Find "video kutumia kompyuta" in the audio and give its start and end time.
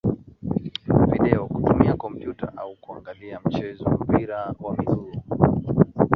1.11-2.53